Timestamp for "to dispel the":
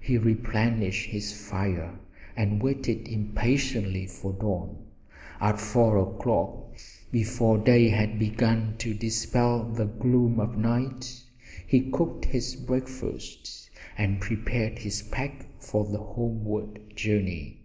8.80-9.86